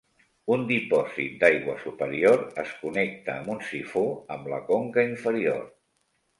[0.53, 4.05] Un dipòsit d'aigua superior es connecta amb un sifó
[4.39, 5.65] amb la conca inferior.